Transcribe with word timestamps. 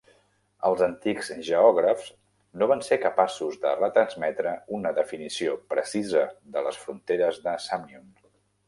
Els 0.69 0.79
antics 0.85 1.27
geògrafs 1.49 2.07
no 2.61 2.69
van 2.73 2.81
ser 2.89 2.99
capaços 3.03 3.61
de 3.67 3.75
retransmetre 3.83 4.57
una 4.79 4.95
definició 5.03 5.57
precisa 5.77 6.27
de 6.57 6.67
les 6.71 6.83
fronteres 6.89 7.43
de 7.49 7.57
Sàmnium. 7.71 8.13